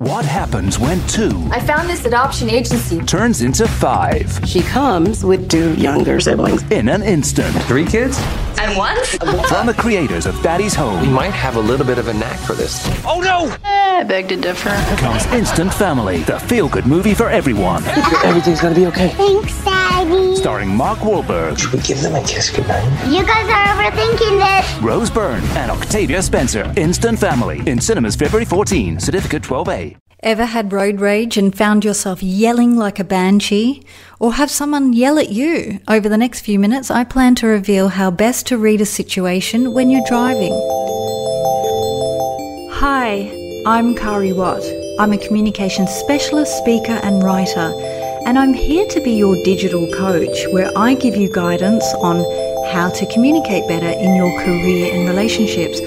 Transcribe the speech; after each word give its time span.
What 0.00 0.24
happens 0.24 0.78
when 0.78 1.04
two 1.08 1.48
I 1.50 1.58
found 1.58 1.90
this 1.90 2.04
adoption 2.04 2.48
agency. 2.48 3.00
turns 3.00 3.42
into 3.42 3.66
five 3.66 4.30
She 4.46 4.60
comes 4.62 5.24
with 5.24 5.48
two 5.50 5.74
younger 5.74 6.20
siblings. 6.20 6.62
in 6.70 6.88
an 6.88 7.02
instant? 7.02 7.52
Three 7.64 7.84
kids? 7.84 8.16
And 8.60 8.76
once? 8.78 9.16
From 9.48 9.66
the 9.66 9.74
creators 9.76 10.26
of 10.26 10.40
Daddy's 10.40 10.76
Home, 10.76 11.00
We 11.00 11.08
Home 11.08 11.14
might 11.14 11.32
have 11.32 11.56
a 11.56 11.60
little 11.60 11.84
bit 11.84 11.98
of 11.98 12.06
a 12.06 12.14
knack 12.14 12.38
for 12.38 12.52
this. 12.54 12.86
Oh 13.04 13.20
no! 13.20 13.46
Eh, 13.64 13.98
I 13.98 14.04
beg 14.04 14.28
to 14.28 14.36
differ. 14.36 14.70
comes 14.98 15.26
Instant 15.34 15.74
Family, 15.74 16.18
the 16.22 16.38
feel 16.38 16.68
good 16.68 16.86
movie 16.86 17.14
for 17.14 17.28
everyone. 17.28 17.82
Everything's 18.24 18.60
gonna 18.60 18.76
be 18.76 18.86
okay. 18.86 19.08
Thanks, 19.08 19.64
Daddy. 19.64 19.77
Starring 20.38 20.68
Mark 20.68 21.00
Wahlberg, 21.00 21.58
Should 21.58 21.72
we 21.72 21.80
give 21.80 22.00
them 22.00 22.14
a 22.14 22.22
kiss 22.22 22.48
goodnight? 22.48 22.84
You 23.12 23.26
guys 23.26 23.48
are 23.48 23.90
overthinking 23.90 24.38
this. 24.38 24.80
Rose 24.80 25.10
Byrne, 25.10 25.42
and 25.56 25.68
Octavia 25.68 26.22
Spencer. 26.22 26.72
Instant 26.76 27.18
Family 27.18 27.60
in 27.68 27.80
cinemas 27.80 28.14
February 28.14 28.44
14. 28.44 29.00
Certificate 29.00 29.42
12A. 29.42 29.96
Ever 30.22 30.44
had 30.44 30.72
road 30.72 31.00
rage 31.00 31.36
and 31.36 31.52
found 31.52 31.84
yourself 31.84 32.22
yelling 32.22 32.76
like 32.76 33.00
a 33.00 33.04
banshee? 33.04 33.82
Or 34.20 34.34
have 34.34 34.48
someone 34.48 34.92
yell 34.92 35.18
at 35.18 35.30
you? 35.30 35.80
Over 35.88 36.08
the 36.08 36.16
next 36.16 36.42
few 36.42 36.60
minutes, 36.60 36.88
I 36.88 37.02
plan 37.02 37.34
to 37.36 37.48
reveal 37.48 37.88
how 37.88 38.12
best 38.12 38.46
to 38.46 38.58
read 38.58 38.80
a 38.80 38.86
situation 38.86 39.74
when 39.74 39.90
you're 39.90 40.06
driving. 40.06 40.52
Hi, 42.74 43.28
I'm 43.66 43.96
Kari 43.96 44.32
Watt. 44.32 44.62
I'm 45.00 45.12
a 45.12 45.18
communications 45.18 45.90
specialist, 45.90 46.58
speaker, 46.58 46.98
and 47.04 47.22
writer, 47.22 47.72
and 48.28 48.38
I'm 48.38 48.52
here 48.52 48.86
to 48.88 49.00
be 49.00 49.12
your 49.12 49.42
digital 49.42 49.90
coach 49.90 50.36
where 50.52 50.70
I 50.76 50.92
give 50.92 51.16
you 51.16 51.30
guidance 51.32 51.82
on 51.94 52.16
how 52.70 52.90
to 52.90 53.06
communicate 53.06 53.66
better 53.66 53.88
in 53.88 54.16
your 54.16 54.30
career 54.44 54.94
and 54.94 55.08
relationships, 55.08 55.80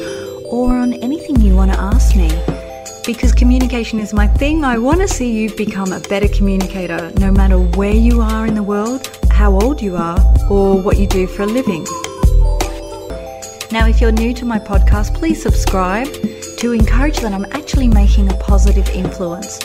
or 0.45 0.75
on 0.75 0.93
anything 1.03 1.39
you 1.39 1.55
want 1.55 1.71
to 1.71 1.79
ask 1.79 2.15
me. 2.15 2.29
Because 3.05 3.31
communication 3.31 3.99
is 3.99 4.11
my 4.11 4.25
thing, 4.25 4.65
I 4.65 4.79
want 4.79 5.01
to 5.01 5.07
see 5.07 5.31
you 5.31 5.55
become 5.55 5.91
a 5.91 5.99
better 5.99 6.27
communicator 6.27 7.11
no 7.19 7.31
matter 7.31 7.59
where 7.59 7.93
you 7.93 8.21
are 8.21 8.47
in 8.47 8.55
the 8.55 8.63
world, 8.63 9.07
how 9.29 9.53
old 9.61 9.79
you 9.79 9.95
are, 9.95 10.17
or 10.49 10.81
what 10.81 10.97
you 10.97 11.05
do 11.05 11.27
for 11.27 11.43
a 11.43 11.45
living. 11.45 11.83
Now, 13.71 13.85
if 13.85 14.01
you're 14.01 14.11
new 14.11 14.33
to 14.33 14.45
my 14.45 14.57
podcast, 14.57 15.13
please 15.13 15.39
subscribe 15.39 16.07
to 16.57 16.71
encourage 16.71 17.19
that 17.19 17.33
I'm 17.33 17.45
actually 17.51 17.87
making 17.87 18.31
a 18.31 18.35
positive 18.37 18.89
influence. 18.89 19.59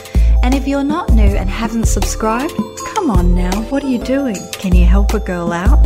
And 0.46 0.54
if 0.54 0.68
you're 0.68 0.84
not 0.84 1.10
new 1.10 1.24
and 1.24 1.50
haven't 1.50 1.86
subscribed, 1.86 2.54
come 2.94 3.10
on 3.10 3.34
now, 3.34 3.62
what 3.62 3.82
are 3.82 3.88
you 3.88 3.98
doing? 3.98 4.36
Can 4.52 4.76
you 4.76 4.84
help 4.84 5.12
a 5.12 5.18
girl 5.18 5.50
out? 5.52 5.84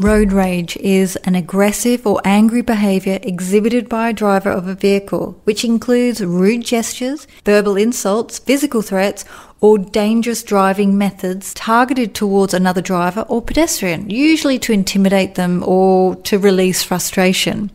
Road 0.00 0.32
rage 0.32 0.78
is 0.78 1.16
an 1.16 1.34
aggressive 1.34 2.06
or 2.06 2.22
angry 2.24 2.62
behavior 2.62 3.18
exhibited 3.22 3.86
by 3.86 4.08
a 4.08 4.14
driver 4.14 4.48
of 4.48 4.66
a 4.66 4.74
vehicle, 4.74 5.38
which 5.44 5.62
includes 5.62 6.24
rude 6.24 6.64
gestures, 6.64 7.26
verbal 7.44 7.76
insults, 7.76 8.38
physical 8.38 8.80
threats, 8.80 9.26
or 9.60 9.78
dangerous 9.78 10.42
driving 10.42 10.96
methods 10.96 11.52
targeted 11.54 12.14
towards 12.14 12.54
another 12.54 12.80
driver 12.80 13.22
or 13.22 13.42
pedestrian, 13.42 14.08
usually 14.08 14.58
to 14.58 14.72
intimidate 14.72 15.34
them 15.34 15.62
or 15.66 16.16
to 16.16 16.38
release 16.38 16.82
frustration. 16.82 17.70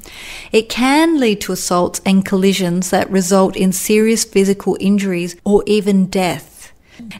It 0.52 0.69
can 0.69 1.19
lead 1.19 1.41
to 1.41 1.53
assaults 1.53 2.02
and 2.06 2.25
collisions 2.25 2.89
that 2.89 3.09
result 3.09 3.56
in 3.56 3.72
serious 3.72 4.23
physical 4.23 4.78
injuries 4.80 5.36
or 5.44 5.63
even 5.67 6.08
death. 6.08 6.53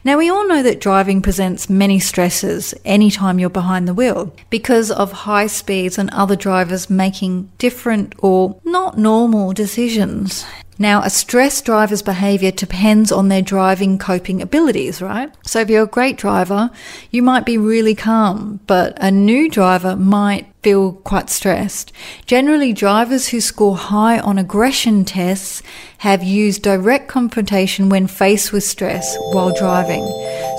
Now, 0.04 0.16
we 0.16 0.30
all 0.30 0.48
know 0.48 0.62
that 0.62 0.80
driving 0.80 1.20
presents 1.20 1.68
many 1.68 2.00
stresses 2.00 2.74
anytime 2.84 3.38
you're 3.38 3.50
behind 3.50 3.86
the 3.86 3.94
wheel 3.94 4.32
because 4.48 4.90
of 4.90 5.12
high 5.12 5.48
speeds 5.48 5.98
and 5.98 6.08
other 6.10 6.36
drivers 6.36 6.88
making 6.88 7.50
different 7.58 8.14
or 8.18 8.58
not 8.64 8.96
normal 8.96 9.52
decisions. 9.52 10.46
Now, 10.78 11.02
a 11.02 11.08
stressed 11.08 11.64
driver's 11.64 12.02
behavior 12.02 12.50
depends 12.50 13.10
on 13.10 13.28
their 13.28 13.40
driving 13.40 13.98
coping 13.98 14.42
abilities, 14.42 15.00
right? 15.00 15.32
So, 15.46 15.60
if 15.60 15.70
you're 15.70 15.84
a 15.84 15.86
great 15.86 16.18
driver, 16.18 16.70
you 17.10 17.22
might 17.22 17.46
be 17.46 17.56
really 17.56 17.94
calm, 17.94 18.60
but 18.66 18.96
a 19.00 19.10
new 19.10 19.48
driver 19.48 19.96
might 19.96 20.46
feel 20.62 20.92
quite 20.92 21.30
stressed. 21.30 21.92
Generally, 22.26 22.74
drivers 22.74 23.28
who 23.28 23.40
score 23.40 23.76
high 23.76 24.18
on 24.18 24.36
aggression 24.36 25.06
tests 25.06 25.62
have 25.98 26.22
used 26.22 26.62
direct 26.62 27.08
confrontation 27.08 27.88
when 27.88 28.06
faced 28.06 28.52
with 28.52 28.64
stress 28.64 29.16
while 29.32 29.54
driving. 29.54 30.04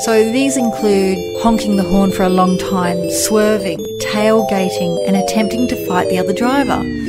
So, 0.03 0.31
these 0.31 0.57
include 0.57 1.19
honking 1.43 1.75
the 1.75 1.83
horn 1.83 2.11
for 2.11 2.23
a 2.23 2.29
long 2.29 2.57
time, 2.57 3.11
swerving, 3.11 3.79
tailgating, 4.01 5.07
and 5.07 5.15
attempting 5.15 5.67
to 5.67 5.85
fight 5.85 6.09
the 6.09 6.17
other 6.17 6.33
driver. 6.33 7.06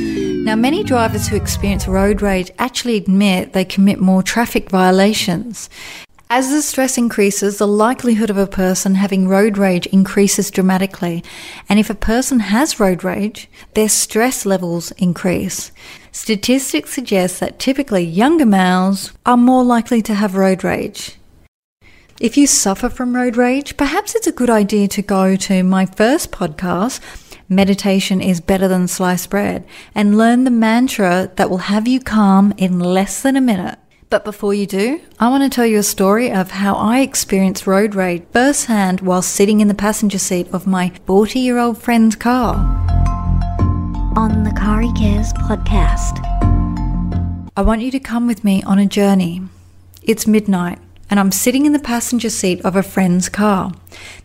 Now, 0.49 0.55
many 0.55 0.83
drivers 0.83 1.27
who 1.27 1.35
experience 1.35 1.87
road 1.87 2.23
rage 2.23 2.49
actually 2.57 2.97
admit 2.97 3.53
they 3.53 3.63
commit 3.63 3.99
more 3.99 4.23
traffic 4.23 4.71
violations. 4.71 5.69
As 6.27 6.49
the 6.49 6.63
stress 6.63 6.97
increases, 6.97 7.59
the 7.59 7.67
likelihood 7.67 8.31
of 8.31 8.37
a 8.39 8.47
person 8.47 8.95
having 8.95 9.27
road 9.27 9.59
rage 9.59 9.85
increases 9.85 10.49
dramatically. 10.49 11.23
And 11.69 11.79
if 11.79 11.91
a 11.91 11.93
person 11.93 12.39
has 12.39 12.79
road 12.79 13.03
rage, 13.03 13.47
their 13.75 13.89
stress 13.89 14.43
levels 14.43 14.89
increase. 14.93 15.71
Statistics 16.11 16.93
suggest 16.93 17.39
that 17.41 17.59
typically 17.59 18.03
younger 18.03 18.47
males 18.47 19.13
are 19.27 19.37
more 19.37 19.63
likely 19.63 20.01
to 20.01 20.15
have 20.15 20.33
road 20.33 20.63
rage. 20.63 21.15
If 22.19 22.37
you 22.37 22.47
suffer 22.47 22.89
from 22.89 23.15
road 23.15 23.37
rage, 23.37 23.77
perhaps 23.77 24.15
it's 24.15 24.25
a 24.25 24.31
good 24.31 24.49
idea 24.49 24.87
to 24.87 25.03
go 25.03 25.35
to 25.35 25.61
my 25.61 25.85
first 25.85 26.31
podcast, 26.31 27.01
Meditation 27.51 28.21
is 28.21 28.41
Better 28.41 28.67
Than 28.67 28.87
Sliced 28.87 29.31
Bread, 29.31 29.65
and 29.95 30.15
learn 30.15 30.43
the 30.43 30.51
mantra 30.51 31.31
that 31.35 31.49
will 31.49 31.57
have 31.57 31.87
you 31.87 31.99
calm 31.99 32.53
in 32.57 32.79
less 32.79 33.23
than 33.23 33.35
a 33.35 33.41
minute. 33.41 33.79
But 34.11 34.23
before 34.23 34.53
you 34.53 34.67
do, 34.67 35.01
I 35.19 35.29
want 35.29 35.41
to 35.41 35.49
tell 35.49 35.65
you 35.65 35.79
a 35.79 35.83
story 35.83 36.31
of 36.31 36.51
how 36.51 36.75
I 36.75 36.99
experienced 36.99 37.65
road 37.65 37.95
rage 37.95 38.21
firsthand 38.31 39.01
while 39.01 39.23
sitting 39.23 39.61
in 39.61 39.67
the 39.67 39.73
passenger 39.73 40.19
seat 40.19 40.47
of 40.53 40.67
my 40.67 40.91
40 41.07 41.39
year 41.39 41.57
old 41.57 41.79
friend's 41.79 42.15
car. 42.15 42.53
On 44.15 44.43
the 44.43 44.53
Kari 44.55 44.91
Cares 44.93 45.33
podcast. 45.33 46.23
I 47.57 47.61
want 47.63 47.81
you 47.81 47.89
to 47.89 47.99
come 47.99 48.27
with 48.27 48.43
me 48.43 48.61
on 48.61 48.77
a 48.77 48.85
journey. 48.85 49.41
It's 50.03 50.27
midnight, 50.27 50.77
and 51.09 51.19
I'm 51.19 51.31
sitting 51.31 51.65
in 51.65 51.73
the 51.73 51.79
passenger 51.79 52.29
seat 52.29 52.63
of 52.63 52.75
a 52.75 52.83
friend's 52.83 53.29
car. 53.29 53.71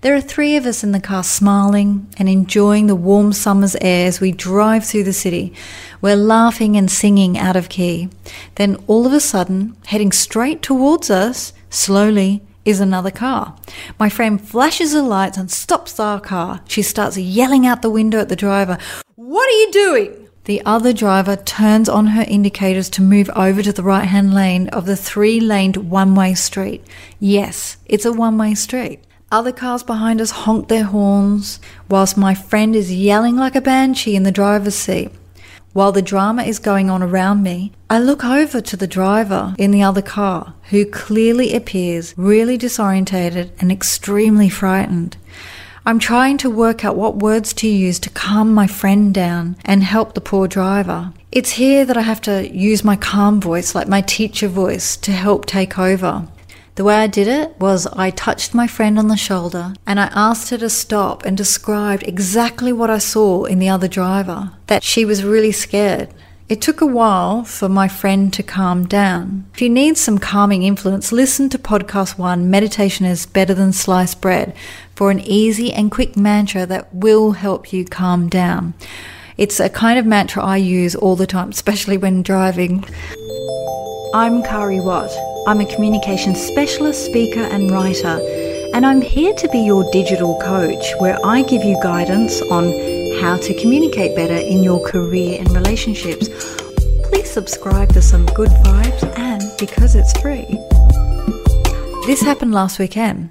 There 0.03 0.15
are 0.15 0.21
three 0.21 0.57
of 0.57 0.67
us 0.67 0.85
in 0.85 0.93
the 0.93 1.01
car 1.01 1.25
smiling 1.25 2.07
and 2.19 2.29
enjoying 2.29 2.87
the 2.87 2.95
warm 2.95 3.33
summer's 3.33 3.77
air 3.81 4.07
as 4.07 4.21
we 4.21 4.33
drive 4.33 4.85
through 4.85 5.05
the 5.05 5.13
city. 5.13 5.55
We're 6.01 6.17
laughing 6.17 6.77
and 6.77 6.91
singing 6.91 7.39
out 7.39 7.57
of 7.57 7.69
key. 7.69 8.11
Then, 8.57 8.77
all 8.87 9.07
of 9.07 9.13
a 9.13 9.21
sudden, 9.21 9.77
heading 9.87 10.13
straight 10.13 10.61
towards 10.61 11.11
us, 11.11 11.53
slowly, 11.71 12.43
is 12.65 12.81
another 12.81 13.11
car. 13.11 13.57
My 13.99 14.09
friend 14.09 14.41
flashes 14.41 14.93
her 14.93 15.03
lights 15.03 15.37
and 15.37 15.51
stops 15.51 15.99
our 16.01 16.21
car. 16.21 16.61
She 16.67 16.83
starts 16.83 17.17
yelling 17.17 17.67
out 17.67 17.83
the 17.83 17.91
window 17.91 18.19
at 18.19 18.29
the 18.29 18.37
driver, 18.37 18.79
What 19.17 19.49
are 19.49 19.59
you 19.59 19.73
doing? 19.73 20.24
The 20.45 20.63
other 20.67 20.93
driver 20.93 21.37
turns 21.37 21.89
on 21.89 22.09
her 22.09 22.25
indicators 22.29 22.91
to 22.91 23.03
move 23.03 23.31
over 23.35 23.63
to 23.63 23.73
the 23.73 23.83
right 23.83 24.05
hand 24.05 24.35
lane 24.35 24.69
of 24.69 24.85
the 24.85 24.97
three 24.97 25.41
laned 25.41 25.79
one 25.79 26.15
way 26.15 26.35
street. 26.35 26.85
Yes, 27.19 27.79
it's 27.87 28.05
a 28.05 28.13
one 28.13 28.37
way 28.37 28.55
street. 28.55 29.01
Other 29.33 29.53
cars 29.53 29.83
behind 29.83 30.21
us 30.21 30.31
honk 30.31 30.69
their 30.69 30.85
horns, 30.85 31.61
whilst 31.89 32.19
my 32.19 32.35
friend 32.35 32.77
is 32.77 32.95
yelling 32.95 33.37
like 33.37 33.57
a 33.57 33.61
banshee 33.63 34.17
in 34.17 34.25
the 34.25 34.31
driver's 34.31 34.75
seat. 34.75 35.11
While 35.73 35.93
the 35.93 36.03
drama 36.03 36.43
is 36.43 36.59
going 36.59 36.91
on 36.91 37.03
around 37.03 37.43
me, 37.43 37.73
I 37.89 37.99
look 37.99 38.23
over 38.23 38.61
to 38.61 38.77
the 38.77 38.87
driver 38.87 39.55
in 39.59 39.71
the 39.71 39.83
other 39.83 40.03
car, 40.03 40.55
who 40.71 40.85
clearly 40.85 41.55
appears 41.55 42.13
really 42.19 42.59
disorientated 42.59 43.51
and 43.59 43.73
extremely 43.73 44.51
frightened. 44.51 45.17
I'm 45.87 45.99
trying 45.99 46.39
to 46.39 46.49
work 46.49 46.83
out 46.83 46.97
what 46.97 47.17
words 47.17 47.53
to 47.55 47.69
use 47.69 47.99
to 48.01 48.11
calm 48.11 48.55
my 48.55 48.67
friend 48.67 49.13
down 49.13 49.57
and 49.67 49.83
help 49.83 50.15
the 50.15 50.21
poor 50.23 50.49
driver. 50.49 51.13
It's 51.31 51.53
here 51.53 51.85
that 51.85 51.99
I 51.99 52.01
have 52.01 52.23
to 52.23 52.51
use 52.51 52.83
my 52.83 52.97
calm 52.97 53.39
voice, 53.39 53.75
like 53.75 53.87
my 53.87 54.01
teacher 54.01 54.49
voice, 54.49 54.97
to 54.97 55.13
help 55.13 55.45
take 55.45 55.79
over. 55.79 56.27
The 56.77 56.85
way 56.85 56.95
I 56.95 57.07
did 57.07 57.29
it 57.29 57.61
was 57.61 57.87
I 57.89 58.09
touched 58.09 58.55
my 58.55 58.67
friend 58.67 58.99
on 58.99 59.09
the 59.09 59.17
shoulder 59.19 59.75
and 59.87 60.01
I 60.01 60.11
asked 60.15 60.49
her 60.49 60.59
to 60.59 60.71
stop 60.71 61.23
and 61.27 61.37
described 61.37 62.03
exactly 62.05 62.73
what 62.73 62.89
I 62.89 62.97
saw 62.97 63.45
in 63.45 63.59
the 63.59 63.69
other 63.69 63.87
driver 63.87 64.53
that 64.69 64.83
she 64.83 65.05
was 65.05 65.23
really 65.23 65.53
scared. 65.53 66.09
It 66.47 66.61
took 66.61 66.83
a 66.83 66.87
while 66.87 67.43
for 67.45 67.71
my 67.71 67.89
friend 67.89 68.31
to 68.35 68.43
calm 68.43 68.87
down. 68.87 69.47
If 69.55 69.63
you 69.63 69.71
need 69.71 69.97
some 69.97 70.19
calming 70.19 70.63
influence, 70.63 71.11
listen 71.11 71.49
to 71.49 71.59
podcast 71.59 72.19
one 72.19 72.51
Meditation 72.51 73.07
is 73.07 73.25
Better 73.25 73.55
Than 73.55 73.73
Sliced 73.73 74.21
Bread 74.21 74.55
for 74.95 75.11
an 75.11 75.21
easy 75.21 75.73
and 75.73 75.91
quick 75.91 76.17
mantra 76.17 76.67
that 76.67 76.95
will 76.95 77.33
help 77.33 77.73
you 77.73 77.85
calm 77.85 78.29
down. 78.29 78.75
It's 79.37 79.59
a 79.59 79.69
kind 79.69 79.99
of 79.99 80.07
mantra 80.07 80.45
I 80.45 80.59
use 80.59 80.95
all 80.95 81.17
the 81.17 81.27
time, 81.27 81.49
especially 81.59 81.97
when 81.97 82.23
driving. 82.23 82.85
I'm 84.15 84.43
Kari 84.43 84.81
Watt. 84.81 85.11
I'm 85.47 85.61
a 85.61 85.67
communication 85.67 86.35
specialist, 86.35 87.05
speaker, 87.05 87.41
and 87.41 87.71
writer, 87.71 88.21
and 88.73 88.87
I'm 88.87 89.01
here 89.01 89.35
to 89.35 89.49
be 89.49 89.59
your 89.59 89.91
digital 89.91 90.41
coach 90.41 90.85
where 90.99 91.19
I 91.25 91.43
give 91.43 91.65
you 91.65 91.79
guidance 91.83 92.41
on 92.43 92.73
how 93.21 93.37
to 93.37 93.61
communicate 93.61 94.17
better 94.17 94.37
in 94.37 94.63
your 94.63 94.85
career 94.89 95.39
and 95.39 95.51
relationships. 95.51 96.29
Please 97.05 97.31
subscribe 97.31 97.93
for 97.93 98.01
some 98.01 98.25
good 98.27 98.49
vibes 98.49 99.19
and 99.19 99.43
because 99.59 99.95
it's 99.95 100.19
free. 100.21 100.47
This 102.07 102.23
happened 102.23 102.53
last 102.53 102.79
weekend. 102.79 103.31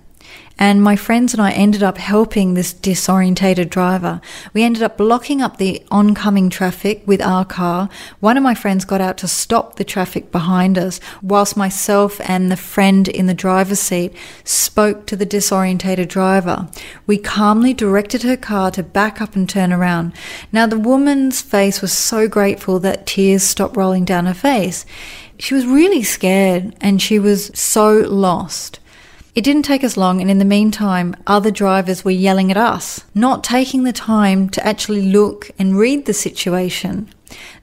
And 0.60 0.82
my 0.82 0.96
friends 0.96 1.34
and 1.34 1.42
I 1.42 1.52
ended 1.52 1.84
up 1.84 1.98
helping 1.98 2.54
this 2.54 2.74
disorientated 2.74 3.70
driver. 3.70 4.22
We 4.54 4.64
ended 4.64 4.84
up 4.84 4.98
blocking 4.98 5.42
up 5.42 5.58
the 5.58 5.84
oncoming 5.90 6.50
traffic 6.50 7.04
with 7.06 7.22
our 7.22 7.44
car. 7.44 7.90
One 8.20 8.38
of 8.38 8.44
my 8.44 8.54
friends 8.54 8.86
got 8.86 9.02
out 9.02 9.18
to 9.20 9.28
stop 9.28 9.76
the 9.76 9.84
traffic 9.84 10.32
behind 10.32 10.78
us, 10.78 11.00
whilst 11.22 11.58
myself 11.58 12.22
and 12.22 12.52
the 12.52 12.58
friend 12.58 13.08
in 13.08 13.26
the 13.26 13.34
driver's 13.34 13.80
seat 13.80 14.14
spoke 14.44 15.06
to 15.08 15.16
the 15.16 15.26
disorientated 15.26 16.08
driver. 16.08 16.70
We 17.08 17.18
calmly 17.18 17.74
directed 17.74 18.24
her 18.24 18.38
car 18.38 18.72
to 18.72 18.84
back 18.84 19.22
up 19.22 19.36
and 19.36 19.50
turn 19.50 19.74
around. 19.74 20.14
Now, 20.52 20.68
the 20.68 20.80
woman's 20.80 21.42
face 21.42 21.82
was 21.82 21.92
so 21.92 22.28
grateful 22.28 22.80
that 22.80 23.08
tears 23.08 23.44
stopped 23.44 23.76
rolling 23.76 24.06
down 24.06 24.28
her 24.28 24.34
face. 24.34 24.86
She 25.40 25.56
was 25.56 25.66
really 25.66 26.04
scared 26.04 26.76
and 26.80 27.02
she 27.02 27.20
was 27.20 27.52
so 27.54 27.92
lost. 27.98 28.80
It 29.36 29.44
didn't 29.44 29.64
take 29.64 29.84
us 29.84 29.98
long, 29.98 30.22
and 30.22 30.30
in 30.30 30.38
the 30.38 30.46
meantime, 30.46 31.16
other 31.26 31.50
drivers 31.50 32.06
were 32.06 32.12
yelling 32.12 32.52
at 32.52 32.58
us, 32.58 33.04
not 33.16 33.44
taking 33.44 33.82
the 33.82 33.92
time 33.92 34.48
to 34.50 34.64
actually 34.66 35.02
look 35.02 35.50
and 35.58 35.76
read 35.76 36.06
the 36.06 36.14
situation, 36.14 37.10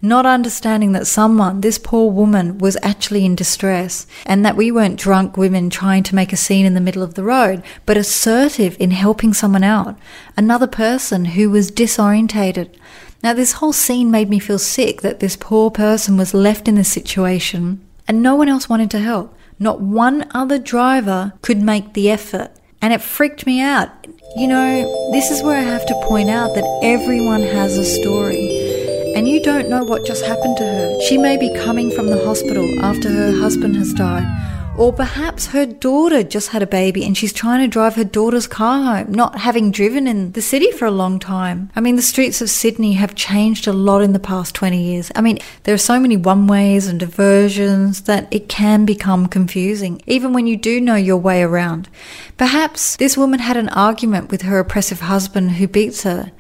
not 0.03 0.27
understanding 0.27 0.91
that 0.93 1.07
someone, 1.07 1.61
this 1.61 1.79
poor 1.79 2.11
woman, 2.11 2.59
was 2.59 2.77
actually 2.83 3.25
in 3.25 3.37
distress, 3.37 4.09
and 4.27 4.45
that 4.45 4.57
we 4.57 4.73
weren't 4.73 4.99
drunk 4.99 5.37
women 5.37 5.71
trying 5.71 6.03
to 6.03 6.15
make 6.17 6.33
a 6.33 6.37
scene 6.37 6.67
in 6.67 6.75
the 6.75 6.81
middle 6.81 7.05
of 7.05 7.15
the 7.15 7.23
road, 7.23 7.63
but 7.87 7.97
assertive 7.97 8.77
in 8.81 8.91
helping 8.91 9.33
someone 9.33 9.63
out, 9.63 9.97
another 10.37 10.67
person 10.67 11.25
who 11.25 11.51
was 11.51 11.71
disorientated. 11.71 12.75
Now, 13.23 13.33
this 13.33 13.53
whole 13.53 13.73
scene 13.73 14.11
made 14.11 14.29
me 14.29 14.41
feel 14.41 14.59
sick 14.59 15.03
that 15.03 15.21
this 15.21 15.37
poor 15.37 15.71
person 15.71 16.17
was 16.17 16.35
left 16.35 16.67
in 16.67 16.75
this 16.75 16.91
situation 16.91 17.81
and 18.09 18.25
no 18.25 18.35
one 18.35 18.49
else 18.49 18.69
wanted 18.69 18.91
to 18.91 18.99
help. 18.99 19.37
Not 19.63 19.83
one 19.83 20.27
other 20.31 20.59
driver 20.59 21.35
could 21.43 21.61
make 21.61 21.93
the 21.93 22.11
effort. 22.11 22.51
And 22.81 22.95
it 22.95 23.03
freaked 23.03 23.45
me 23.45 23.61
out. 23.61 23.91
You 24.35 24.49
know, 24.49 25.13
this 25.13 25.31
is 25.31 25.43
where 25.43 25.59
I 25.59 25.61
have 25.61 25.85
to 25.85 26.03
point 26.07 26.31
out 26.31 26.55
that 26.55 26.81
everyone 26.83 27.43
has 27.43 27.77
a 27.77 27.85
story. 27.85 29.13
And 29.15 29.29
you 29.29 29.43
don't 29.43 29.69
know 29.69 29.85
what 29.85 30.07
just 30.07 30.25
happened 30.25 30.57
to 30.57 30.65
her. 30.65 31.01
She 31.03 31.19
may 31.19 31.37
be 31.37 31.53
coming 31.53 31.91
from 31.91 32.07
the 32.07 32.25
hospital 32.25 32.67
after 32.81 33.11
her 33.11 33.39
husband 33.39 33.77
has 33.77 33.93
died. 33.93 34.25
Or 34.77 34.93
perhaps 34.95 35.49
her 35.49 35.67
daughter 35.67 36.23
just 36.23 36.49
had 36.49 36.63
a 36.63 36.67
baby 36.67 37.05
and 37.05 37.17
she's 37.17 37.33
trying 37.33 37.61
to 37.61 37.69
drive 37.69 37.97
her 37.97 38.05
daughter's 38.05 38.47
car 38.47 38.97
home, 38.97 39.13
not 39.13 39.39
having 39.39 39.71
driven 39.71 40.07
in 40.07 40.33
the 40.33 40.41
city 40.41 40.71
for 40.71 40.87
a 40.87 40.91
long 40.91 41.19
time. 41.19 41.71
I 41.77 41.81
mean, 41.81 41.97
the 41.97 42.03
streets 42.03 42.41
of 42.41 42.49
Sydney 42.49 42.95
have 42.95 43.15
changed 43.15 43.67
a 43.67 43.73
lot 43.73 44.01
in 44.01 44.15
the 44.15 44.19
past 44.19 44.55
20 44.55 44.83
years. 44.83 45.13
I 45.15 45.21
mean, 45.21 45.39
there 45.65 45.75
are 45.75 45.79
so 45.79 46.01
many 46.01 46.17
one 46.17 46.47
ways 46.47 46.87
and 46.87 46.99
diversions 46.99 48.03
that 48.03 48.27
it 48.31 48.49
can 48.49 48.87
become 48.87 49.27
confusing, 49.27 50.01
even 50.07 50.33
when 50.33 50.47
you 50.47 50.57
do 50.57 50.81
know 50.81 50.95
your 50.95 51.19
way 51.19 51.43
around. 51.43 51.89
Perhaps 52.39 52.97
this 52.97 53.19
woman 53.19 53.41
had 53.41 53.59
an 53.59 53.69
argument 53.71 54.31
with 54.31 54.43
her 54.43 54.59
oppressive 54.59 55.01
husband 55.01 55.53
who 55.53 55.69
beats 55.69 56.05
her. 56.05 56.33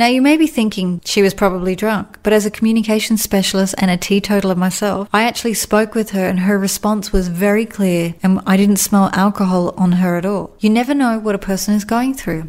Now, 0.00 0.06
you 0.06 0.22
may 0.22 0.38
be 0.38 0.46
thinking 0.46 1.02
she 1.04 1.20
was 1.20 1.34
probably 1.34 1.76
drunk, 1.76 2.20
but 2.22 2.32
as 2.32 2.46
a 2.46 2.50
communication 2.50 3.18
specialist 3.18 3.74
and 3.76 3.90
a 3.90 3.98
teetotaler 3.98 4.54
myself, 4.54 5.10
I 5.12 5.24
actually 5.24 5.52
spoke 5.52 5.94
with 5.94 6.12
her 6.12 6.26
and 6.26 6.40
her 6.40 6.58
response 6.58 7.12
was 7.12 7.28
very 7.28 7.66
clear 7.66 8.14
and 8.22 8.40
I 8.46 8.56
didn't 8.56 8.78
smell 8.78 9.10
alcohol 9.12 9.74
on 9.76 9.92
her 10.00 10.16
at 10.16 10.24
all. 10.24 10.56
You 10.58 10.70
never 10.70 10.94
know 10.94 11.18
what 11.18 11.34
a 11.34 11.38
person 11.38 11.74
is 11.74 11.84
going 11.84 12.14
through. 12.14 12.44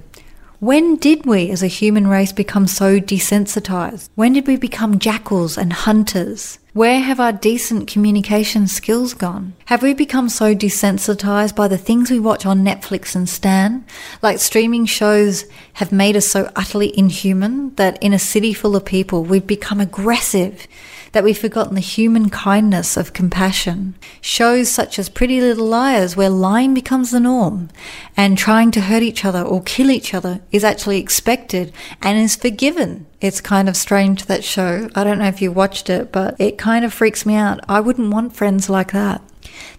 When 0.62 0.98
did 0.98 1.26
we 1.26 1.50
as 1.50 1.64
a 1.64 1.68
human 1.68 2.06
race 2.06 2.32
become 2.32 2.68
so 2.68 3.00
desensitized? 3.00 4.10
When 4.14 4.34
did 4.34 4.46
we 4.46 4.58
become 4.58 5.00
jackals 5.00 5.58
and 5.58 5.74
hunters? 5.74 6.60
Where 6.74 7.00
have 7.00 7.20
our 7.20 7.32
decent 7.34 7.88
communication 7.88 8.68
skills 8.68 9.16
gone? 9.16 9.56
Have 9.66 9.82
we 9.82 9.96
become 9.96 10.30
so 10.30 10.54
desensitized 10.54 11.56
by 11.56 11.68
the 11.68 11.80
things 11.80 12.12
we 12.12 12.20
watch 12.20 12.46
on 12.46 12.64
Netflix 12.64 13.16
and 13.16 13.28
Stan? 13.28 13.84
Like 14.22 14.38
streaming 14.38 14.86
shows 14.86 15.46
have 15.74 15.92
made 15.92 16.16
us 16.16 16.28
so 16.28 16.52
utterly 16.56 16.96
inhuman 16.96 17.74
that 17.78 17.98
in 18.00 18.14
a 18.14 18.20
city 18.20 18.54
full 18.54 18.76
of 18.76 18.86
people, 18.86 19.24
we've 19.24 19.48
become 19.48 19.82
aggressive 19.82 20.68
that 21.12 21.24
we've 21.24 21.38
forgotten 21.38 21.76
the 21.76 21.82
human 21.82 22.30
kindness 22.30 22.98
of 22.98 23.14
compassion. 23.14 23.96
Shows 24.22 24.70
such 24.70 24.98
as 24.98 25.10
Pretty 25.10 25.42
Little 25.42 25.68
Liars, 25.68 26.16
where 26.16 26.30
lying 26.30 26.74
becomes 26.74 27.12
the 27.12 27.20
norm, 27.20 27.70
and 28.16 28.38
trying 28.38 28.72
to 28.72 28.82
hurt 28.82 29.04
each 29.04 29.26
other 29.26 29.42
or 29.42 29.62
kill 29.62 29.90
each 29.90 30.14
other 30.14 30.42
is 30.52 30.64
actually 30.64 31.00
expected 31.00 31.74
and 32.02 32.18
is 32.18 32.36
forgiven. 32.36 33.06
It's 33.20 33.42
kind 33.42 33.70
of 33.70 33.78
strange, 33.78 34.26
that 34.26 34.44
show. 34.44 34.90
I 34.96 35.04
don't 35.04 35.20
know 35.20 35.28
if 35.28 35.42
you 35.42 35.52
watched 35.52 35.90
it, 35.90 36.12
but 36.12 36.40
it 36.40 36.58
kind 36.58 36.84
of 36.86 36.94
freaks 36.94 37.26
me 37.26 37.36
out. 37.36 37.60
I 37.68 37.80
wouldn't 37.80 38.14
want 38.14 38.36
friends 38.36 38.70
like 38.70 38.92
that. 38.94 39.22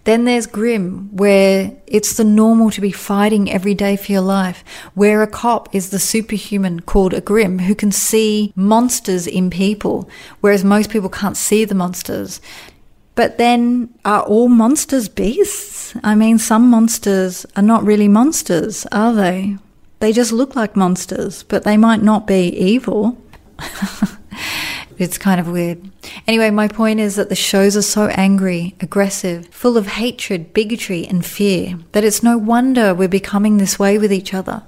Then 0.05 0.25
there's 0.25 0.47
Grimm, 0.47 1.09
where 1.13 1.73
it's 1.87 2.17
the 2.17 2.25
normal 2.25 2.71
to 2.71 2.81
be 2.81 2.93
fighting 2.93 3.51
every 3.51 3.75
day 3.75 3.97
for 3.97 4.11
your 4.13 4.23
life, 4.23 4.65
where 4.95 5.23
a 5.23 5.27
cop 5.27 5.75
is 5.75 5.91
the 5.91 5.99
superhuman 5.99 6.81
called 6.81 7.15
a 7.15 7.21
Grimm 7.21 7.61
who 7.61 7.75
can 7.75 7.93
see 7.93 8.53
monsters 8.57 9.27
in 9.27 9.51
people, 9.51 10.09
whereas 10.41 10.65
most 10.65 10.91
people 10.91 11.09
can't 11.09 11.37
see 11.37 11.65
the 11.65 11.75
monsters. 11.75 12.41
But 13.15 13.39
then, 13.39 13.91
are 14.05 14.23
all 14.23 14.49
monsters 14.49 15.09
beasts? 15.09 15.95
I 16.03 16.15
mean, 16.15 16.39
some 16.39 16.71
monsters 16.71 17.45
are 17.57 17.63
not 17.63 17.85
really 17.85 18.09
monsters, 18.09 18.87
are 18.91 19.13
they? 19.13 19.59
They 20.01 20.13
just 20.13 20.33
look 20.33 20.57
like 20.57 20.75
monsters, 20.75 21.43
but 21.45 21.65
they 21.65 21.77
might 21.77 22.03
not 22.03 22.27
be 22.27 22.49
evil. 22.49 23.19
It's 25.03 25.19
kind 25.19 25.41
of 25.41 25.49
weird. 25.49 25.91
Anyway, 26.29 26.51
my 26.51 26.69
point 26.69 27.01
is 27.01 27.17
that 27.17 27.29
the 27.29 27.35
shows 27.35 27.77
are 27.77 27.83
so 27.83 28.07
angry, 28.15 28.77
aggressive, 28.81 29.49
full 29.49 29.77
of 29.77 29.89
hatred, 29.89 30.55
bigotry, 30.55 31.05
and 31.07 31.27
fear 31.27 31.79
that 31.91 32.05
it's 32.05 32.23
no 32.23 32.39
wonder 32.39 32.95
we're 32.95 33.09
becoming 33.09 33.57
this 33.57 33.79
way 33.79 33.99
with 33.99 34.13
each 34.13 34.33
other. 34.33 34.63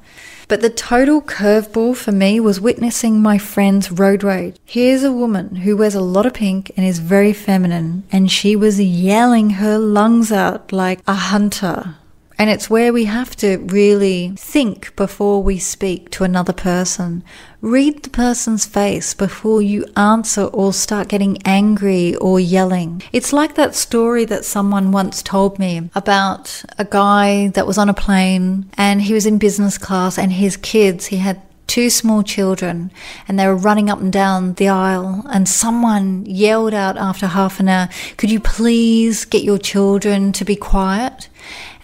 But 0.48 0.60
the 0.60 0.70
total 0.70 1.22
curveball 1.22 1.96
for 1.96 2.12
me 2.12 2.38
was 2.40 2.60
witnessing 2.60 3.22
my 3.22 3.38
friend's 3.38 3.90
road 3.90 4.22
rage. 4.22 4.56
Here's 4.64 5.02
a 5.02 5.12
woman 5.12 5.56
who 5.56 5.76
wears 5.76 5.94
a 5.94 6.00
lot 6.00 6.26
of 6.26 6.34
pink 6.34 6.70
and 6.76 6.84
is 6.84 6.98
very 6.98 7.32
feminine, 7.32 8.02
and 8.12 8.30
she 8.30 8.56
was 8.56 8.80
yelling 8.80 9.50
her 9.50 9.78
lungs 9.78 10.30
out 10.30 10.72
like 10.72 11.00
a 11.06 11.14
hunter. 11.14 11.94
And 12.36 12.50
it's 12.50 12.68
where 12.68 12.92
we 12.92 13.04
have 13.04 13.36
to 13.36 13.58
really 13.58 14.34
think 14.36 14.94
before 14.96 15.42
we 15.42 15.58
speak 15.58 16.10
to 16.10 16.24
another 16.24 16.52
person. 16.52 17.22
Read 17.60 18.02
the 18.02 18.10
person's 18.10 18.66
face 18.66 19.14
before 19.14 19.62
you 19.62 19.86
answer 19.96 20.44
or 20.44 20.72
start 20.72 21.08
getting 21.08 21.38
angry 21.44 22.16
or 22.16 22.40
yelling. 22.40 23.02
It's 23.12 23.32
like 23.32 23.54
that 23.54 23.74
story 23.74 24.24
that 24.26 24.44
someone 24.44 24.90
once 24.90 25.22
told 25.22 25.58
me 25.58 25.90
about 25.94 26.64
a 26.76 26.84
guy 26.84 27.48
that 27.48 27.66
was 27.66 27.78
on 27.78 27.88
a 27.88 27.94
plane 27.94 28.68
and 28.76 29.02
he 29.02 29.14
was 29.14 29.26
in 29.26 29.38
business 29.38 29.78
class 29.78 30.18
and 30.18 30.32
his 30.32 30.56
kids, 30.56 31.06
he 31.06 31.18
had 31.18 31.40
two 31.66 31.88
small 31.88 32.22
children 32.22 32.90
and 33.26 33.38
they 33.38 33.46
were 33.46 33.56
running 33.56 33.88
up 33.88 34.00
and 34.00 34.12
down 34.12 34.54
the 34.54 34.68
aisle 34.68 35.24
and 35.30 35.48
someone 35.48 36.24
yelled 36.26 36.74
out 36.74 36.96
after 36.96 37.26
half 37.26 37.58
an 37.60 37.68
hour, 37.68 37.88
could 38.16 38.30
you 38.30 38.40
please 38.40 39.24
get 39.24 39.42
your 39.42 39.58
children 39.58 40.32
to 40.32 40.44
be 40.44 40.56
quiet? 40.56 41.28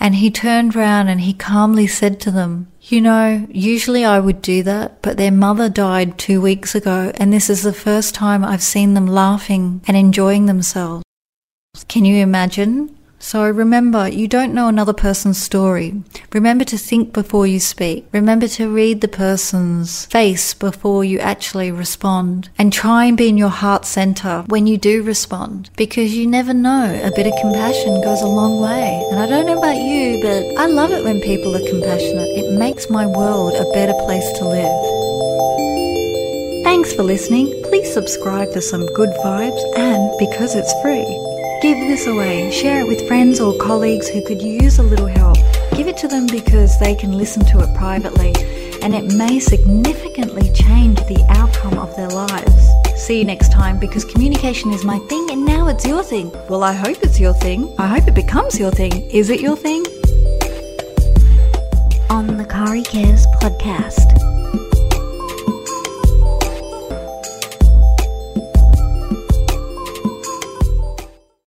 And 0.02 0.14
he 0.14 0.30
turned 0.30 0.74
round 0.74 1.10
and 1.10 1.20
he 1.20 1.34
calmly 1.34 1.86
said 1.86 2.18
to 2.20 2.30
them, 2.30 2.72
you 2.80 3.02
know, 3.02 3.46
usually 3.50 4.02
I 4.02 4.18
would 4.18 4.40
do 4.40 4.62
that, 4.62 5.02
but 5.02 5.18
their 5.18 5.30
mother 5.30 5.68
died 5.68 6.18
two 6.18 6.40
weeks 6.40 6.74
ago 6.74 7.12
and 7.16 7.30
this 7.30 7.50
is 7.50 7.62
the 7.62 7.74
first 7.74 8.14
time 8.14 8.42
I've 8.42 8.62
seen 8.62 8.94
them 8.94 9.06
laughing 9.06 9.82
and 9.86 9.96
enjoying 9.96 10.46
themselves. 10.46 11.04
Can 11.86 12.06
you 12.06 12.16
imagine? 12.16 12.96
So 13.22 13.48
remember, 13.48 14.08
you 14.08 14.26
don't 14.26 14.54
know 14.54 14.68
another 14.68 14.94
person's 14.94 15.40
story. 15.40 16.02
Remember 16.32 16.64
to 16.64 16.78
think 16.78 17.12
before 17.12 17.46
you 17.46 17.60
speak. 17.60 18.06
Remember 18.12 18.48
to 18.48 18.72
read 18.72 19.02
the 19.02 19.08
person's 19.08 20.06
face 20.06 20.54
before 20.54 21.04
you 21.04 21.18
actually 21.18 21.70
respond. 21.70 22.48
And 22.58 22.72
try 22.72 23.04
and 23.04 23.18
be 23.18 23.28
in 23.28 23.36
your 23.36 23.50
heart 23.50 23.84
center 23.84 24.44
when 24.48 24.66
you 24.66 24.78
do 24.78 25.02
respond. 25.02 25.68
Because 25.76 26.16
you 26.16 26.26
never 26.26 26.54
know, 26.54 26.98
a 27.04 27.14
bit 27.14 27.26
of 27.26 27.34
compassion 27.40 28.00
goes 28.00 28.22
a 28.22 28.26
long 28.26 28.62
way. 28.62 29.06
And 29.10 29.20
I 29.20 29.26
don't 29.26 29.46
know 29.46 29.58
about 29.58 29.76
you, 29.76 30.22
but 30.22 30.58
I 30.58 30.66
love 30.66 30.90
it 30.90 31.04
when 31.04 31.20
people 31.20 31.54
are 31.54 31.68
compassionate. 31.68 32.38
It 32.38 32.58
makes 32.58 32.88
my 32.88 33.06
world 33.06 33.52
a 33.54 33.70
better 33.74 33.94
place 34.04 34.26
to 34.38 34.48
live. 34.48 34.80
Thanks 36.64 36.94
for 36.94 37.02
listening. 37.02 37.48
Please 37.64 37.92
subscribe 37.92 38.50
for 38.54 38.62
some 38.62 38.86
good 38.94 39.10
vibes 39.22 39.60
and 39.76 40.10
because 40.18 40.54
it's 40.54 40.72
free. 40.80 41.29
Give 41.60 41.76
this 41.88 42.06
away. 42.06 42.50
Share 42.50 42.80
it 42.80 42.88
with 42.88 43.06
friends 43.06 43.38
or 43.38 43.54
colleagues 43.54 44.08
who 44.08 44.22
could 44.22 44.40
use 44.40 44.78
a 44.78 44.82
little 44.82 45.06
help. 45.06 45.36
Give 45.76 45.88
it 45.88 45.98
to 45.98 46.08
them 46.08 46.26
because 46.26 46.78
they 46.78 46.94
can 46.94 47.18
listen 47.18 47.44
to 47.46 47.58
it 47.60 47.76
privately 47.76 48.32
and 48.82 48.94
it 48.94 49.14
may 49.14 49.38
significantly 49.38 50.50
change 50.54 50.96
the 51.00 51.22
outcome 51.28 51.78
of 51.78 51.94
their 51.96 52.08
lives. 52.08 52.70
See 52.96 53.18
you 53.18 53.24
next 53.26 53.52
time 53.52 53.78
because 53.78 54.06
communication 54.06 54.72
is 54.72 54.86
my 54.86 54.98
thing 55.00 55.28
and 55.30 55.44
now 55.44 55.68
it's 55.68 55.86
your 55.86 56.02
thing. 56.02 56.32
Well, 56.48 56.64
I 56.64 56.72
hope 56.72 56.96
it's 57.02 57.20
your 57.20 57.34
thing. 57.34 57.74
I 57.78 57.86
hope 57.88 58.08
it 58.08 58.14
becomes 58.14 58.58
your 58.58 58.70
thing. 58.70 58.92
Is 59.10 59.28
it 59.28 59.40
your 59.42 59.56
thing? 59.56 59.84
On 62.08 62.38
the 62.38 62.46
Kari 62.48 62.84
Cares 62.84 63.26
podcast. 63.42 64.29